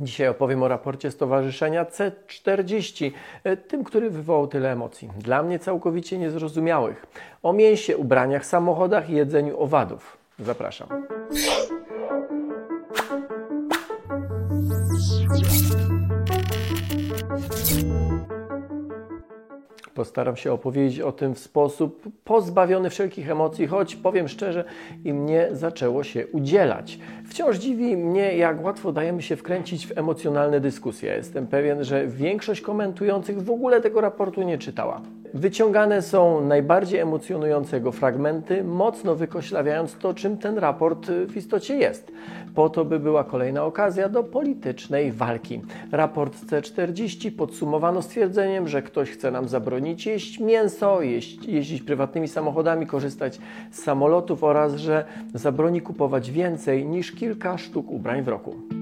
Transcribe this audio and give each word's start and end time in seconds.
Dzisiaj 0.00 0.28
opowiem 0.28 0.62
o 0.62 0.68
raporcie 0.68 1.10
Stowarzyszenia 1.10 1.84
C40, 1.84 3.10
e, 3.44 3.56
tym, 3.56 3.84
który 3.84 4.10
wywołał 4.10 4.46
tyle 4.46 4.72
emocji. 4.72 5.10
Dla 5.18 5.42
mnie 5.42 5.58
całkowicie 5.58 6.18
niezrozumiałych. 6.18 7.06
O 7.42 7.52
mięsie, 7.52 7.96
ubraniach, 7.96 8.46
samochodach 8.46 9.10
i 9.10 9.12
jedzeniu 9.12 9.60
owadów. 9.60 10.18
Zapraszam. 10.38 10.88
Postaram 19.96 20.36
się 20.36 20.52
opowiedzieć 20.52 21.00
o 21.00 21.12
tym 21.12 21.34
w 21.34 21.38
sposób 21.38 22.08
pozbawiony 22.24 22.90
wszelkich 22.90 23.30
emocji, 23.30 23.66
choć 23.66 23.96
powiem 23.96 24.28
szczerze, 24.28 24.64
i 25.04 25.12
mnie 25.12 25.48
zaczęło 25.52 26.04
się 26.04 26.26
udzielać. 26.26 26.98
Wciąż 27.26 27.56
dziwi 27.56 27.96
mnie, 27.96 28.36
jak 28.36 28.64
łatwo 28.64 28.92
dajemy 28.92 29.22
się 29.22 29.36
wkręcić 29.36 29.86
w 29.86 29.98
emocjonalne 29.98 30.60
dyskusje. 30.60 31.14
Jestem 31.14 31.46
pewien, 31.46 31.84
że 31.84 32.06
większość 32.06 32.60
komentujących 32.60 33.42
w 33.42 33.50
ogóle 33.50 33.80
tego 33.80 34.00
raportu 34.00 34.42
nie 34.42 34.58
czytała. 34.58 35.00
Wyciągane 35.34 36.02
są 36.02 36.40
najbardziej 36.40 37.00
emocjonujące 37.00 37.76
jego 37.76 37.92
fragmenty, 37.92 38.64
mocno 38.64 39.14
wykoślawiając 39.14 39.96
to, 39.96 40.14
czym 40.14 40.38
ten 40.38 40.58
raport 40.58 41.06
w 41.06 41.36
istocie 41.36 41.76
jest. 41.76 42.12
Po 42.54 42.68
to, 42.68 42.84
by 42.84 42.98
była 42.98 43.24
kolejna 43.24 43.64
okazja 43.64 44.08
do 44.08 44.24
politycznej 44.24 45.12
walki. 45.12 45.60
Raport 45.92 46.44
C40 46.44 47.30
podsumowano 47.36 48.02
stwierdzeniem, 48.02 48.68
że 48.68 48.82
ktoś 48.82 49.10
chce 49.10 49.30
nam 49.30 49.48
zabronić 49.48 50.06
jeść 50.06 50.40
mięso, 50.40 51.02
jeść, 51.02 51.44
jeździć 51.44 51.82
prywatnymi 51.82 52.28
samochodami, 52.28 52.86
korzystać 52.86 53.38
z 53.70 53.82
samolotów 53.82 54.44
oraz 54.44 54.74
że 54.74 55.04
zabroni 55.34 55.80
kupować 55.80 56.30
więcej 56.30 56.86
niż 56.86 57.12
kilka 57.12 57.58
sztuk 57.58 57.90
ubrań 57.90 58.22
w 58.22 58.28
roku. 58.28 58.75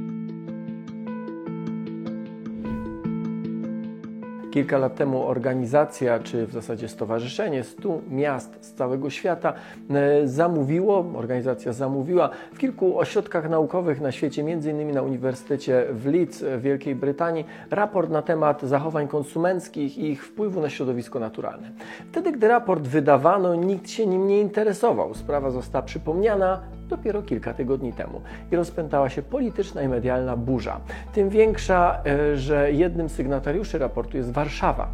Kilka 4.55 4.79
lat 4.79 4.95
temu 4.95 5.27
organizacja, 5.27 6.19
czy 6.19 6.47
w 6.47 6.53
zasadzie 6.53 6.89
stowarzyszenie 6.89 7.65
100 7.65 8.01
miast 8.11 8.59
z 8.61 8.73
całego 8.73 9.11
świata 9.11 9.53
e, 9.91 10.29
zamówiło, 10.29 11.05
organizacja 11.15 11.73
zamówiła 11.73 12.31
w 12.53 12.59
kilku 12.59 12.99
ośrodkach 12.99 13.51
naukowych 13.51 14.01
na 14.01 14.13
świecie, 14.13 14.43
m.in. 14.43 14.91
na 14.91 15.03
Uniwersytecie 15.03 15.87
w 15.91 16.07
Leeds 16.07 16.45
w 16.59 16.61
Wielkiej 16.61 16.95
Brytanii, 16.95 17.45
raport 17.71 18.11
na 18.11 18.23
temat 18.23 18.63
zachowań 18.63 19.09
konsumenckich 19.09 19.99
i 19.99 20.11
ich 20.11 20.27
wpływu 20.27 20.61
na 20.61 20.71
środowisko 20.71 21.19
naturalne. 21.19 21.71
Wtedy, 22.11 22.33
gdy 22.33 22.49
raport 22.49 22.83
wydawano, 22.83 23.55
nikt 23.55 23.91
się 23.91 24.07
nim 24.07 24.27
nie 24.27 24.41
interesował. 24.41 25.15
Sprawa 25.15 25.51
została 25.51 25.83
przypomniana 25.83 26.61
dopiero 26.89 27.23
kilka 27.23 27.55
tygodni 27.55 27.93
temu 27.93 28.21
i 28.53 28.57
rozpętała 28.57 29.09
się 29.11 29.23
polityczna 29.23 29.83
i 29.83 29.89
medialna 29.89 30.37
burza. 30.37 30.81
Tym 31.13 31.29
większa, 31.29 32.01
e, 32.07 32.37
że 32.37 32.73
jednym 32.73 33.09
z 33.09 33.13
sygnatariuszy 33.13 33.79
raportu 33.79 34.17
jest 34.17 34.33
Warszawa. 34.33 34.89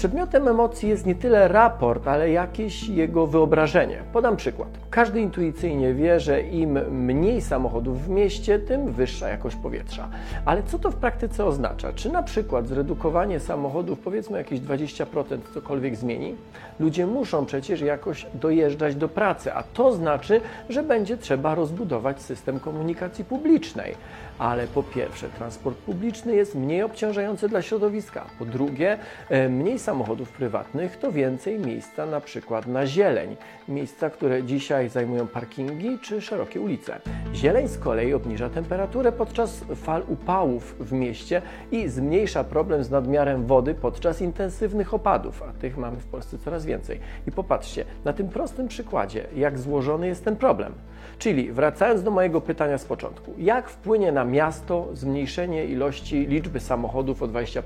Przedmiotem 0.00 0.48
emocji 0.48 0.88
jest 0.88 1.06
nie 1.06 1.14
tyle 1.14 1.48
raport, 1.48 2.08
ale 2.08 2.30
jakieś 2.30 2.88
jego 2.88 3.26
wyobrażenie. 3.26 4.02
Podam 4.12 4.36
przykład. 4.36 4.68
Każdy 4.90 5.20
intuicyjnie 5.20 5.94
wie, 5.94 6.20
że 6.20 6.42
im 6.42 6.72
mniej 6.90 7.42
samochodów 7.42 8.04
w 8.04 8.08
mieście, 8.08 8.58
tym 8.58 8.92
wyższa 8.92 9.28
jakość 9.28 9.56
powietrza. 9.56 10.08
Ale 10.44 10.62
co 10.62 10.78
to 10.78 10.90
w 10.90 10.96
praktyce 10.96 11.44
oznacza? 11.44 11.92
Czy 11.92 12.12
na 12.12 12.22
przykład 12.22 12.66
zredukowanie 12.66 13.40
samochodów, 13.40 13.98
powiedzmy 13.98 14.38
jakieś 14.38 14.60
20%, 14.60 15.38
cokolwiek 15.54 15.96
zmieni? 15.96 16.34
Ludzie 16.80 17.06
muszą 17.06 17.46
przecież 17.46 17.80
jakoś 17.80 18.26
dojeżdżać 18.34 18.94
do 18.94 19.08
pracy, 19.08 19.54
a 19.54 19.62
to 19.62 19.92
znaczy, 19.92 20.40
że 20.68 20.82
będzie 20.82 21.16
trzeba 21.16 21.54
rozbudować 21.54 22.22
system 22.22 22.60
komunikacji 22.60 23.24
publicznej. 23.24 23.94
Ale 24.40 24.66
po 24.66 24.82
pierwsze, 24.82 25.28
transport 25.28 25.78
publiczny 25.78 26.34
jest 26.34 26.54
mniej 26.54 26.82
obciążający 26.82 27.48
dla 27.48 27.62
środowiska. 27.62 28.26
Po 28.38 28.44
drugie, 28.44 28.98
e, 29.28 29.48
mniej 29.48 29.78
samochodów 29.78 30.32
prywatnych 30.32 30.96
to 30.96 31.12
więcej 31.12 31.58
miejsca 31.58 32.06
na 32.06 32.20
przykład 32.20 32.66
na 32.66 32.86
zieleń. 32.86 33.36
Miejsca, 33.68 34.10
które 34.10 34.42
dzisiaj 34.42 34.88
zajmują 34.88 35.26
parkingi 35.26 35.98
czy 35.98 36.20
szerokie 36.20 36.60
ulice. 36.60 37.00
Zieleń 37.34 37.68
z 37.68 37.78
kolei 37.78 38.14
obniża 38.14 38.48
temperaturę 38.48 39.12
podczas 39.12 39.64
fal 39.74 40.02
upałów 40.08 40.76
w 40.80 40.92
mieście 40.92 41.42
i 41.72 41.88
zmniejsza 41.88 42.44
problem 42.44 42.84
z 42.84 42.90
nadmiarem 42.90 43.46
wody 43.46 43.74
podczas 43.74 44.20
intensywnych 44.20 44.94
opadów, 44.94 45.42
a 45.42 45.52
tych 45.52 45.76
mamy 45.76 45.96
w 45.96 46.06
Polsce 46.06 46.38
coraz 46.38 46.64
więcej. 46.64 47.00
I 47.28 47.32
popatrzcie, 47.32 47.84
na 48.04 48.12
tym 48.12 48.28
prostym 48.28 48.68
przykładzie, 48.68 49.26
jak 49.36 49.58
złożony 49.58 50.06
jest 50.06 50.24
ten 50.24 50.36
problem. 50.36 50.72
Czyli 51.18 51.52
wracając 51.52 52.02
do 52.02 52.10
mojego 52.10 52.40
pytania 52.40 52.78
z 52.78 52.84
początku, 52.84 53.34
jak 53.38 53.68
wpłynie 53.68 54.12
na 54.12 54.24
miasto 54.24 54.88
zmniejszenie 54.92 55.64
ilości 55.64 56.26
liczby 56.26 56.60
samochodów 56.60 57.22
o 57.22 57.28
20%? 57.28 57.62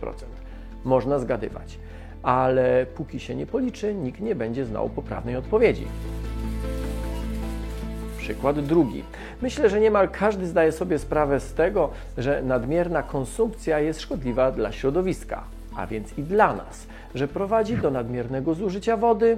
Można 0.85 1.19
zgadywać 1.19 1.79
ale 2.25 2.87
póki 2.87 3.21
się 3.21 3.35
nie 3.35 3.47
policzy, 3.47 3.95
nikt 3.95 4.21
nie 4.21 4.35
będzie 4.35 4.65
znał 4.65 4.89
poprawnej 4.89 5.37
odpowiedzi. 5.37 5.87
Przykład 8.19 8.61
drugi. 8.61 9.05
Myślę, 9.43 9.71
że 9.71 9.81
niemal 9.81 10.09
każdy 10.09 10.47
zdaje 10.47 10.73
sobie 10.73 10.99
sprawę 10.99 11.41
z 11.41 11.55
tego, 11.55 11.91
że 12.19 12.43
nadmierna 12.43 13.03
konsumpcja 13.03 13.81
jest 13.81 14.01
szkodliwa 14.01 14.53
dla 14.53 14.73
środowiska, 14.73 15.45
a 15.77 15.87
więc 15.87 16.19
i 16.19 16.23
dla 16.23 16.55
nas, 16.55 16.87
że 17.15 17.29
prowadzi 17.29 17.77
do 17.77 17.91
nadmiernego 17.91 18.55
zużycia 18.55 18.97
wody, 18.97 19.37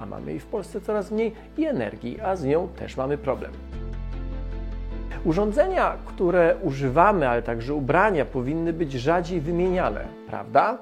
a 0.00 0.06
mamy 0.06 0.30
jej 0.30 0.40
w 0.40 0.46
Polsce 0.46 0.80
coraz 0.80 1.10
mniej, 1.10 1.32
i 1.58 1.64
energii, 1.64 2.20
a 2.20 2.36
z 2.36 2.44
nią 2.44 2.68
też 2.68 2.96
mamy 2.96 3.18
problem. 3.18 3.52
Urządzenia, 5.24 5.96
które 6.04 6.56
używamy, 6.62 7.28
ale 7.28 7.42
także 7.42 7.74
ubrania 7.74 8.24
powinny 8.24 8.72
być 8.72 8.92
rzadziej 8.92 9.40
wymieniane, 9.40 10.04
prawda? 10.26 10.78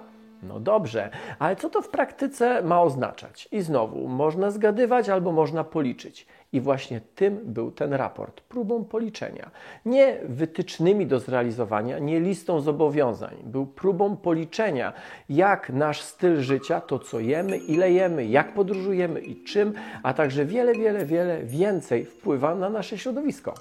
No 0.49 0.61
dobrze, 0.61 1.11
ale 1.39 1.57
co 1.57 1.71
to 1.71 1.83
w 1.83 1.89
praktyce 1.89 2.63
ma 2.63 2.83
oznaczać? 2.83 3.49
I 3.53 3.63
znowu, 3.63 4.09
można 4.09 4.51
zgadywać 4.51 5.09
albo 5.09 5.33
można 5.33 5.65
policzyć. 5.65 6.27
I 6.53 6.61
właśnie 6.61 7.01
tym 7.15 7.41
był 7.45 7.71
ten 7.71 7.93
raport 7.93 8.41
próbą 8.41 8.85
policzenia. 8.85 9.51
Nie 9.87 10.19
wytycznymi 10.25 11.07
do 11.07 11.21
zrealizowania, 11.21 11.99
nie 11.99 12.21
listą 12.21 12.61
zobowiązań. 12.61 13.37
Był 13.45 13.67
próbą 13.67 14.17
policzenia, 14.17 14.93
jak 15.29 15.71
nasz 15.71 16.01
styl 16.01 16.41
życia, 16.41 16.81
to 16.81 16.99
co 16.99 17.21
jemy, 17.21 17.59
ile 17.59 17.93
jemy, 17.93 18.27
jak 18.27 18.55
podróżujemy 18.55 19.21
i 19.21 19.45
czym, 19.45 19.73
a 20.03 20.15
także 20.15 20.45
wiele, 20.45 20.73
wiele, 20.73 21.07
wiele 21.07 21.43
więcej 21.43 22.05
wpływa 22.05 22.55
na 22.55 22.71
nasze 22.71 22.99
środowisko. 22.99 23.55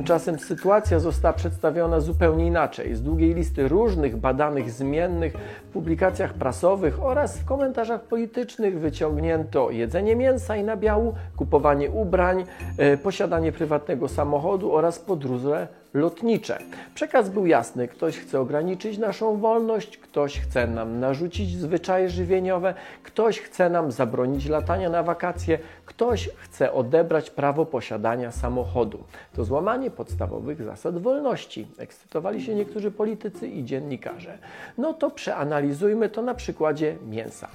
Tymczasem 0.00 0.38
sytuacja 0.38 0.98
została 0.98 1.32
przedstawiona 1.34 2.00
zupełnie 2.00 2.46
inaczej. 2.46 2.94
Z 2.94 3.02
długiej 3.02 3.34
listy 3.34 3.68
różnych 3.68 4.16
badanych 4.16 4.70
zmiennych 4.70 5.32
w 5.68 5.72
publikacjach 5.72 6.34
prasowych 6.34 7.04
oraz 7.04 7.38
w 7.38 7.44
komentarzach 7.44 8.00
politycznych 8.00 8.78
wyciągnięto 8.78 9.70
jedzenie 9.70 10.16
mięsa 10.16 10.56
i 10.56 10.64
nabiału, 10.64 11.14
kupowanie 11.36 11.90
ubrań, 11.90 12.44
e, 12.78 12.96
posiadanie 12.96 13.52
prywatnego 13.52 14.08
samochodu 14.08 14.72
oraz 14.72 14.98
podróże 14.98 15.68
lotnicze. 15.94 16.58
Przekaz 16.94 17.28
był 17.28 17.46
jasny: 17.46 17.88
ktoś 17.88 18.18
chce 18.18 18.40
ograniczyć 18.40 18.98
naszą 18.98 19.36
wolność, 19.36 19.98
ktoś 19.98 20.40
chce 20.40 20.66
nam 20.66 21.00
narzucić 21.00 21.56
zwyczaje 21.56 22.10
żywieniowe, 22.10 22.74
ktoś 23.02 23.40
chce 23.40 23.70
nam 23.70 23.92
zabronić 23.92 24.48
latania 24.48 24.90
na 24.90 25.02
wakacje, 25.02 25.58
ktoś 25.86 26.30
chce 26.36 26.72
odebrać 26.72 27.30
prawo 27.30 27.66
posiadania 27.66 28.32
samochodu. 28.32 29.04
To 29.36 29.44
złamanie 29.44 29.90
podstawowych 29.90 30.62
zasad 30.62 30.98
wolności. 30.98 31.66
Ekscytowali 31.78 32.42
się 32.42 32.54
niektórzy 32.54 32.90
politycy 32.90 33.48
i 33.48 33.64
dziennikarze. 33.64 34.38
No 34.78 34.94
to 34.94 35.10
przeanalizujmy 35.10 36.08
to 36.08 36.22
na 36.22 36.34
przykładzie 36.34 36.96
mięsa. 37.08 37.48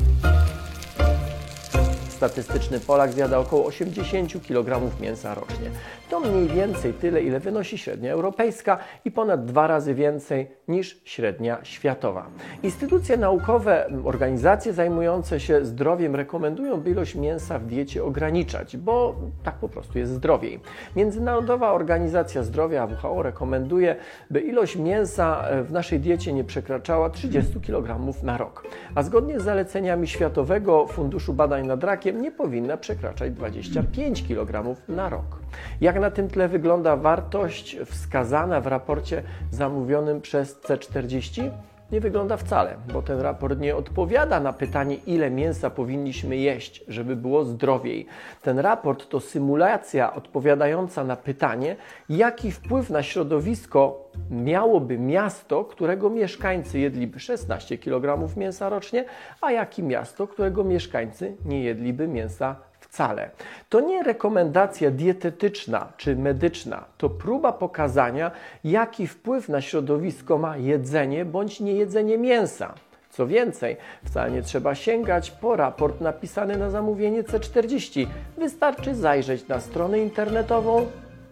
Statystyczny 2.16 2.80
Polak 2.80 3.12
zjada 3.12 3.40
około 3.40 3.66
80 3.66 4.48
kg 4.48 4.82
mięsa 5.02 5.34
rocznie. 5.36 5.70
To 6.10 6.20
mniej 6.20 6.48
więcej 6.48 6.94
tyle, 6.94 7.22
ile 7.22 7.40
wynosi 7.40 7.78
średnia 7.78 8.12
europejska 8.14 8.78
i 9.06 9.12
ponad 9.12 9.46
dwa 9.46 9.68
razy 9.68 9.94
więcej 9.94 10.48
niż 10.68 11.02
średnia 11.04 11.58
światowa. 11.64 12.28
Instytucje 12.64 13.18
naukowe, 13.18 13.88
organizacje 14.04 14.74
zajmujące 14.74 15.40
się 15.40 15.66
zdrowiem 15.66 16.16
rekomendują, 16.16 16.82
by 16.82 16.90
ilość 16.90 17.16
mięsa 17.16 17.60
w 17.60 17.66
diecie 17.66 18.04
ograniczać, 18.04 18.78
bo 18.78 19.16
tak 19.44 19.56
po 19.56 19.70
prostu 19.70 20.00
jest 20.00 20.12
zdrowiej. 20.12 20.60
Międzynarodowa 20.96 21.72
Organizacja 21.72 22.44
Zdrowia 22.44 22.86
WHO 22.86 23.24
rekomenduje, 23.24 23.96
by 24.30 24.42
ilość 24.42 24.76
mięsa 24.76 25.46
w 25.64 25.72
naszej 25.72 26.00
diecie 26.00 26.34
nie 26.34 26.44
przekraczała 26.44 27.10
30 27.10 27.62
kg 27.62 28.24
na 28.24 28.38
rok. 28.38 28.68
A 28.96 29.04
zgodnie 29.04 29.40
z 29.40 29.44
zaleceniami 29.44 30.08
Światowego 30.08 30.88
Funduszu 30.88 31.34
Badań 31.34 31.68
nad 31.68 31.84
Rakiem 31.84 32.05
nie 32.14 32.32
powinna 32.32 32.78
przekraczać 32.78 33.32
25 33.32 34.28
kg 34.28 34.76
na 34.88 35.10
rok. 35.10 35.40
Jak 35.82 36.00
na 36.00 36.12
tym 36.12 36.28
tle 36.28 36.48
wygląda 36.48 36.98
wartość 36.98 37.78
wskazana 37.86 38.62
w 38.62 38.68
raporcie 38.68 39.24
zamówionym 39.52 40.22
przez 40.22 40.62
C40? 40.62 41.52
Nie 41.92 42.02
wygląda 42.02 42.38
wcale, 42.38 42.76
bo 42.94 43.02
ten 43.02 43.20
raport 43.20 43.60
nie 43.60 43.76
odpowiada 43.76 44.40
na 44.40 44.54
pytanie, 44.54 44.96
ile 44.96 45.32
mięsa 45.32 45.70
powinniśmy 45.70 46.38
jeść, 46.38 46.84
żeby 46.88 47.16
było 47.16 47.44
zdrowiej. 47.44 48.06
Ten 48.42 48.60
raport 48.60 49.10
to 49.10 49.20
symulacja 49.20 50.14
odpowiadająca 50.14 51.04
na 51.04 51.16
pytanie, 51.16 51.76
jaki 52.10 52.52
wpływ 52.52 52.90
na 52.90 53.04
środowisko 53.04 54.12
miałoby 54.30 55.00
miasto, 55.00 55.66
którego 55.66 56.10
mieszkańcy 56.10 56.80
jedliby 56.80 57.20
16 57.20 57.78
kg 57.78 58.38
mięsa 58.38 58.70
rocznie, 58.70 59.06
a 59.42 59.52
jaki 59.52 59.84
miasto, 59.84 60.28
którego 60.28 60.64
mieszkańcy 60.64 61.36
nie 61.46 61.64
jedliby 61.64 62.08
mięsa 62.08 62.56
wcale. 62.96 63.30
To 63.70 63.80
nie 63.82 64.04
rekomendacja 64.04 64.92
dietetyczna 64.92 65.94
czy 65.98 66.16
medyczna, 66.16 66.86
to 66.98 67.10
próba 67.10 67.52
pokazania, 67.52 68.32
jaki 68.64 69.08
wpływ 69.08 69.50
na 69.50 69.62
środowisko 69.62 70.38
ma 70.38 70.58
jedzenie 70.58 71.26
bądź 71.26 71.60
niejedzenie 71.60 72.18
mięsa. 72.18 72.74
Co 73.10 73.28
więcej, 73.28 73.78
wcale 74.06 74.32
nie 74.32 74.42
trzeba 74.42 74.76
sięgać 74.76 75.32
po 75.32 75.56
raport 75.56 76.02
napisany 76.02 76.58
na 76.58 76.70
zamówienie 76.70 77.24
C40. 77.24 78.08
Wystarczy 78.38 78.96
zajrzeć 78.96 79.48
na 79.48 79.60
stronę 79.60 80.00
internetową 80.00 80.86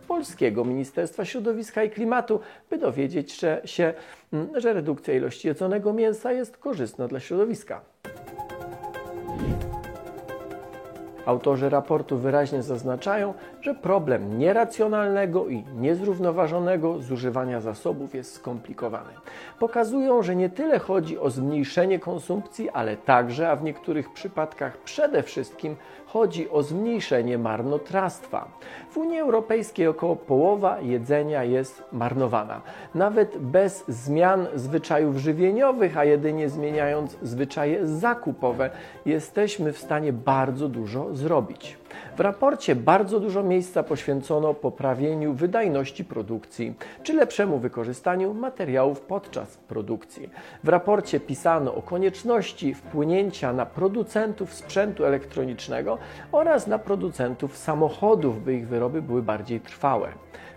Polskiego 0.07 0.65
Ministerstwa 0.65 1.25
Środowiska 1.25 1.83
i 1.83 1.89
Klimatu, 1.89 2.39
by 2.69 2.77
dowiedzieć 2.77 3.41
się, 3.65 3.93
że 4.55 4.73
redukcja 4.73 5.13
ilości 5.13 5.47
jedzonego 5.47 5.93
mięsa 5.93 6.31
jest 6.31 6.57
korzystna 6.57 7.07
dla 7.07 7.19
środowiska. 7.19 7.92
Autorzy 11.25 11.69
raportu 11.69 12.17
wyraźnie 12.17 12.63
zaznaczają, 12.63 13.33
że 13.61 13.75
problem 13.75 14.37
nieracjonalnego 14.37 15.47
i 15.47 15.63
niezrównoważonego 15.75 16.99
zużywania 16.99 17.61
zasobów 17.61 18.15
jest 18.15 18.33
skomplikowany. 18.33 19.13
Pokazują, 19.59 20.23
że 20.23 20.35
nie 20.35 20.49
tyle 20.49 20.79
chodzi 20.79 21.19
o 21.19 21.29
zmniejszenie 21.29 21.99
konsumpcji, 21.99 22.69
ale 22.69 22.97
także, 22.97 23.49
a 23.49 23.55
w 23.55 23.63
niektórych 23.63 24.13
przypadkach 24.13 24.77
przede 24.77 25.23
wszystkim 25.23 25.75
chodzi 26.13 26.49
o 26.49 26.63
zmniejszenie 26.63 27.37
marnotrawstwa. 27.37 28.47
W 28.89 28.97
Unii 28.97 29.19
Europejskiej 29.19 29.87
około 29.87 30.15
połowa 30.15 30.79
jedzenia 30.79 31.43
jest 31.43 31.83
marnowana. 31.91 32.61
Nawet 32.95 33.37
bez 33.37 33.83
zmian 33.87 34.47
zwyczajów 34.55 35.17
żywieniowych, 35.17 35.97
a 35.97 36.05
jedynie 36.05 36.49
zmieniając 36.49 37.17
zwyczaje 37.21 37.87
zakupowe, 37.87 38.69
jesteśmy 39.05 39.73
w 39.73 39.77
stanie 39.77 40.13
bardzo 40.13 40.69
dużo 40.69 41.15
zrobić. 41.15 41.77
W 42.17 42.19
raporcie 42.19 42.75
bardzo 42.75 43.19
dużo 43.19 43.43
miejsca 43.43 43.83
poświęcono 43.83 44.53
poprawieniu 44.53 45.33
wydajności 45.33 46.05
produkcji 46.05 46.73
czy 47.03 47.13
lepszemu 47.13 47.59
wykorzystaniu 47.59 48.33
materiałów 48.33 49.01
podczas 49.01 49.57
produkcji. 49.57 50.29
W 50.63 50.69
raporcie 50.69 51.19
pisano 51.19 51.75
o 51.75 51.81
konieczności 51.81 52.73
wpłynięcia 52.73 53.53
na 53.53 53.65
producentów 53.65 54.53
sprzętu 54.53 55.05
elektronicznego 55.05 55.97
oraz 56.31 56.67
na 56.67 56.79
producentów 56.79 57.57
samochodów, 57.57 58.43
by 58.43 58.53
ich 58.53 58.67
wyroby 58.67 59.01
były 59.01 59.21
bardziej 59.21 59.59
trwałe. 59.59 60.09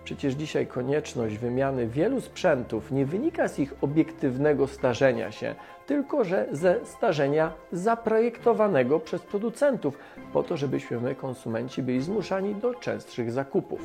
Przecież 0.07 0.35
dzisiaj 0.35 0.67
konieczność 0.67 1.39
wymiany 1.39 1.87
wielu 1.87 2.21
sprzętów 2.21 2.93
nie 2.93 3.07
wynika 3.07 3.49
z 3.49 3.59
ich 3.59 3.75
obiektywnego 3.81 4.67
starzenia 4.67 5.33
się, 5.33 5.55
tylko 5.87 6.25
że 6.25 6.47
ze 6.53 6.85
starzenia 6.85 7.53
zaprojektowanego 7.73 9.01
przez 9.01 9.23
producentów, 9.23 9.99
po 10.33 10.43
to, 10.43 10.57
żebyśmy 10.57 11.01
my, 11.01 11.15
konsumenci, 11.15 11.83
byli 11.83 12.01
zmuszani 12.01 12.55
do 12.55 12.75
częstszych 12.75 13.33
zakupów. 13.33 13.81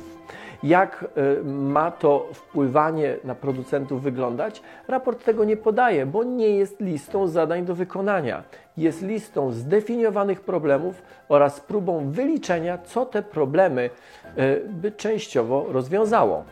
Jak 0.62 1.04
y, 1.40 1.44
ma 1.44 1.90
to 1.90 2.28
wpływanie 2.34 3.16
na 3.24 3.34
producentów 3.34 4.02
wyglądać? 4.02 4.62
Raport 4.88 5.24
tego 5.24 5.44
nie 5.44 5.56
podaje, 5.56 6.06
bo 6.06 6.24
nie 6.24 6.48
jest 6.48 6.80
listą 6.80 7.26
zadań 7.26 7.64
do 7.64 7.74
wykonania. 7.74 8.42
Jest 8.76 9.02
listą 9.02 9.52
zdefiniowanych 9.52 10.40
problemów 10.40 11.02
oraz 11.28 11.60
próbą 11.60 12.10
wyliczenia, 12.10 12.78
co 12.78 13.06
te 13.06 13.22
problemy 13.22 13.90
y, 14.38 14.62
by 14.68 14.92
częściowo 14.92 15.66
rozwiązało. 15.68 16.44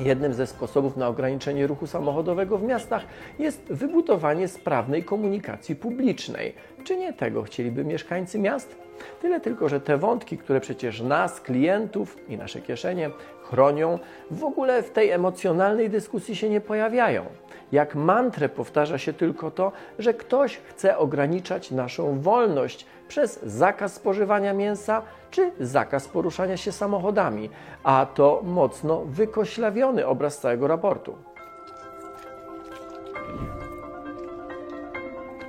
Jednym 0.00 0.34
ze 0.34 0.46
sposobów 0.46 0.96
na 0.96 1.08
ograniczenie 1.08 1.66
ruchu 1.66 1.86
samochodowego 1.86 2.58
w 2.58 2.62
miastach 2.62 3.04
jest 3.38 3.62
wybudowanie 3.70 4.48
sprawnej 4.48 5.04
komunikacji 5.04 5.76
publicznej. 5.76 6.54
Czy 6.84 6.96
nie 6.96 7.12
tego 7.12 7.42
chcieliby 7.42 7.84
mieszkańcy 7.84 8.38
miast? 8.38 8.76
Tyle 9.22 9.40
tylko, 9.40 9.68
że 9.68 9.80
te 9.80 9.98
wątki, 9.98 10.38
które 10.38 10.60
przecież 10.60 11.00
nas, 11.00 11.40
klientów 11.40 12.16
i 12.28 12.36
nasze 12.36 12.60
kieszenie 12.60 13.10
chronią, 13.42 13.98
w 14.30 14.44
ogóle 14.44 14.82
w 14.82 14.90
tej 14.90 15.10
emocjonalnej 15.10 15.90
dyskusji 15.90 16.36
się 16.36 16.48
nie 16.48 16.60
pojawiają. 16.60 17.24
Jak 17.72 17.94
mantrę 17.94 18.48
powtarza 18.48 18.98
się 18.98 19.12
tylko 19.12 19.50
to, 19.50 19.72
że 19.98 20.14
ktoś 20.14 20.56
chce 20.56 20.98
ograniczać 20.98 21.70
naszą 21.70 22.20
wolność 22.20 22.86
przez 23.08 23.42
zakaz 23.42 23.94
spożywania 23.94 24.52
mięsa 24.52 25.02
czy 25.30 25.52
zakaz 25.60 26.08
poruszania 26.08 26.56
się 26.56 26.72
samochodami, 26.72 27.50
a 27.84 28.06
to 28.14 28.40
mocno 28.44 29.04
wykoślawiony 29.04 30.06
obraz 30.06 30.38
całego 30.38 30.66
raportu. 30.66 31.14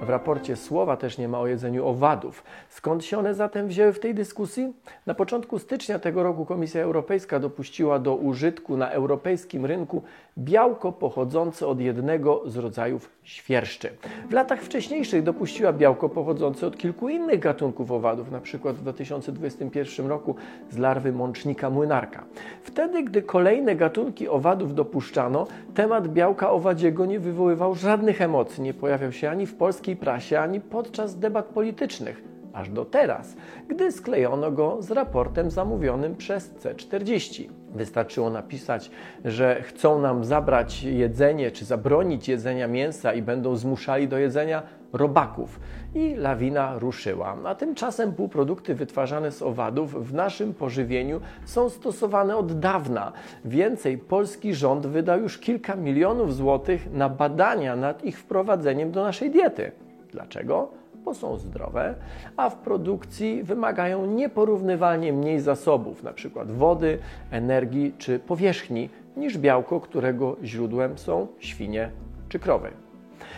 W 0.02 0.10
raporcie 0.10 0.56
słowa 0.56 0.98
też 0.98 1.18
nie 1.18 1.28
ma 1.28 1.40
o 1.40 1.48
jedzeniu 1.48 1.88
owadów. 1.88 2.44
Skąd 2.70 3.06
się 3.06 3.18
one 3.18 3.34
zatem 3.34 3.68
wzięły 3.68 3.94
w 3.94 4.00
tej 4.00 4.16
dyskusji? 4.16 4.74
Na 5.06 5.14
początku 5.14 5.60
stycznia 5.60 6.00
tego 6.00 6.24
roku 6.24 6.46
Komisja 6.46 6.82
Europejska 6.82 7.40
dopuściła 7.40 8.00
do 8.00 8.16
użytku 8.16 8.78
na 8.78 8.90
europejskim 8.90 9.66
rynku 9.66 10.04
białko 10.38 10.92
pochodzące 10.92 11.68
od 11.68 11.80
jednego 11.80 12.42
z 12.46 12.58
rodzajów 12.58 13.10
świerszczy. 13.24 13.90
W 14.30 14.34
latach 14.34 14.62
wcześniejszych 14.62 15.24
dopuściła 15.24 15.74
białko 15.74 16.10
pochodzące 16.10 16.68
od 16.68 16.78
kilku 16.78 17.10
innych 17.10 17.40
gatunków 17.40 17.92
owadów, 17.92 18.32
przykład 18.40 18.76
w 18.76 18.82
2021 18.82 20.08
roku 20.08 20.36
z 20.70 20.78
larwy 20.78 21.12
mącznika 21.12 21.70
młynarka. 21.70 22.26
Wtedy, 22.64 23.04
gdy 23.04 23.22
kolejne 23.22 23.76
gatunki 23.76 24.28
owadów 24.30 24.76
dopuszczano, 24.76 25.48
temat 25.74 26.08
białka 26.08 26.52
owadziego 26.52 27.06
nie 27.06 27.20
wywoływał 27.20 27.76
żadnych 27.76 28.22
emocji, 28.22 28.64
nie 28.64 28.74
pojawiał 28.74 29.12
się 29.12 29.30
ani 29.30 29.46
w 29.46 29.56
polskiej 29.56 29.96
prasie, 29.96 30.40
ani 30.40 30.62
podczas 30.62 31.20
debat 31.20 31.46
politycznych 31.46 32.35
aż 32.56 32.70
do 32.70 32.86
teraz, 32.86 33.36
gdy 33.68 33.92
sklejono 33.92 34.52
go 34.52 34.82
z 34.82 34.92
raportem 34.92 35.52
zamówionym 35.52 36.16
przez 36.16 36.54
C40. 36.54 37.50
Wystarczyło 37.74 38.30
napisać, 38.30 38.92
że 39.26 39.62
chcą 39.62 40.02
nam 40.02 40.26
zabrać 40.26 40.84
jedzenie 40.84 41.52
czy 41.52 41.66
zabronić 41.66 42.28
jedzenia 42.28 42.68
mięsa 42.68 43.14
i 43.14 43.22
będą 43.22 43.56
zmuszali 43.56 44.08
do 44.08 44.18
jedzenia 44.18 44.64
robaków. 44.94 45.60
I 45.96 46.16
lawina 46.16 46.80
ruszyła. 46.80 47.38
A 47.46 47.56
tymczasem 47.56 48.14
półprodukty 48.14 48.76
wytwarzane 48.76 49.32
z 49.32 49.42
owadów 49.42 50.10
w 50.10 50.14
naszym 50.14 50.54
pożywieniu 50.54 51.22
są 51.46 51.70
stosowane 51.70 52.38
od 52.38 52.60
dawna. 52.60 53.12
Więcej, 53.46 53.98
polski 53.98 54.54
rząd 54.54 54.88
wydał 54.88 55.22
już 55.22 55.38
kilka 55.38 55.76
milionów 55.76 56.36
złotych 56.36 56.92
na 56.94 57.10
badania 57.10 57.76
nad 57.76 58.04
ich 58.04 58.20
wprowadzeniem 58.20 58.92
do 58.92 59.04
naszej 59.04 59.32
diety. 59.32 59.72
Dlaczego? 60.12 60.85
Bo 61.06 61.14
są 61.14 61.38
zdrowe, 61.38 61.96
a 62.38 62.50
w 62.50 62.56
produkcji 62.56 63.44
wymagają 63.44 64.06
nieporównywalnie 64.06 65.14
mniej 65.14 65.40
zasobów, 65.40 66.02
np. 66.02 66.46
wody, 66.46 67.00
energii 67.32 67.94
czy 67.98 68.20
powierzchni, 68.20 68.90
niż 69.18 69.38
białko, 69.38 69.80
którego 69.82 70.36
źródłem 70.44 70.98
są 70.98 71.28
świnie 71.40 71.92
czy 72.30 72.40
krowy. 72.40 72.72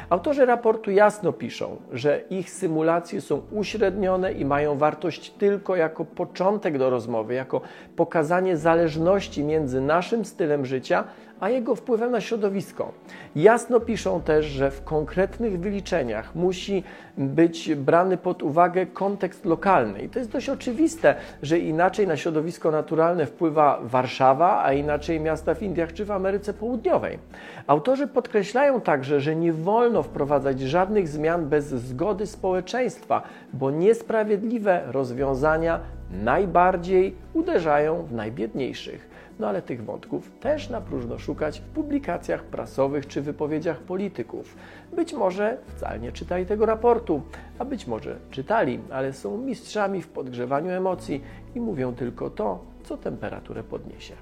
Autorzy 0.10 0.46
raportu 0.46 0.92
jasno 0.92 1.34
piszą, 1.34 1.78
że 1.92 2.22
ich 2.30 2.50
symulacje 2.50 3.22
są 3.22 3.42
uśrednione 3.52 4.34
i 4.34 4.46
mają 4.46 4.78
wartość 4.78 5.30
tylko 5.30 5.76
jako 5.76 6.06
początek 6.06 6.78
do 6.78 6.90
rozmowy, 6.90 7.34
jako 7.34 7.62
pokazanie 7.96 8.58
zależności 8.58 9.44
między 9.44 9.82
naszym 9.82 10.26
stylem 10.26 10.66
życia 10.66 11.04
a 11.39 11.50
jego 11.50 11.75
wpływem 11.75 12.12
na 12.12 12.22
środowisko. 12.22 12.91
Jasno 13.36 13.79
piszą 13.79 14.22
też, 14.22 14.46
że 14.46 14.72
w 14.72 14.84
konkretnych 14.84 15.60
wyliczeniach 15.60 16.36
musi 16.36 16.84
być 17.17 17.75
brany 17.75 18.17
pod 18.17 18.44
uwagę 18.44 18.86
kontekst 18.86 19.46
lokalny. 19.46 20.01
I 20.01 20.10
to 20.10 20.20
jest 20.20 20.32
dość 20.32 20.50
oczywiste, 20.50 21.15
że 21.44 21.60
inaczej 21.60 22.08
na 22.08 22.17
środowisko 22.17 22.72
naturalne 22.72 23.25
wpływa 23.25 23.79
Warszawa, 23.84 24.63
a 24.63 24.74
inaczej 24.74 25.20
miasta 25.20 25.53
w 25.53 25.63
Indiach 25.63 25.94
czy 25.94 26.06
w 26.06 26.12
Ameryce 26.12 26.53
Południowej. 26.53 27.20
Autorzy 27.67 28.08
podkreślają 28.08 28.82
także, 28.82 29.22
że 29.22 29.36
nie 29.36 29.53
wolno 29.53 30.03
wprowadzać 30.03 30.60
żadnych 30.60 31.08
zmian 31.08 31.50
bez 31.50 31.65
zgody 31.67 32.27
społeczeństwa, 32.27 33.22
bo 33.53 33.72
niesprawiedliwe 33.72 34.82
rozwiązania 34.91 35.79
najbardziej 36.24 37.15
uderzają 37.34 38.03
w 38.03 38.13
najbiedniejszych. 38.13 39.17
No 39.39 39.48
ale 39.48 39.62
tych 39.62 39.86
wątków 39.86 40.32
też 40.39 40.70
na 40.70 40.82
próżno 40.82 41.20
szukać 41.20 41.60
w 41.60 41.63
publikacjach 41.63 42.44
prasowych 42.44 43.08
czy 43.08 43.22
wypowiedziach 43.22 43.79
polityków. 43.79 44.56
Być 44.96 45.13
może 45.13 45.58
wcale 45.67 46.00
nie 46.00 46.12
czytali 46.12 46.46
tego 46.46 46.65
raportu, 46.65 47.22
a 47.60 47.65
być 47.65 47.88
może 47.88 48.15
czytali, 48.32 48.79
ale 48.91 49.13
są 49.13 49.38
mistrzami 49.38 50.01
w 50.01 50.08
podgrzewaniu 50.08 50.72
emocji 50.72 51.24
i 51.56 51.62
mówią 51.62 51.96
tylko 51.96 52.29
to, 52.29 52.60
co 52.84 52.98
temperaturę 52.98 53.63
podniesie. 53.63 54.13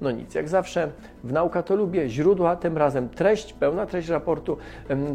No 0.00 0.10
nic, 0.10 0.34
jak 0.34 0.48
zawsze 0.48 0.92
w 1.24 1.32
Nauka 1.32 1.62
to 1.62 1.76
lubię 1.76 2.08
źródła, 2.08 2.56
tym 2.56 2.78
razem 2.78 3.08
treść, 3.08 3.52
pełna 3.52 3.86
treść 3.86 4.08
raportu. 4.08 4.56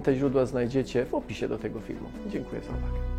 Te 0.03 0.15
źródła 0.15 0.45
znajdziecie 0.45 1.05
w 1.05 1.13
opisie 1.13 1.47
do 1.47 1.57
tego 1.57 1.79
filmu. 1.79 2.09
Dziękuję 2.27 2.61
za 2.61 2.69
uwagę. 2.69 3.18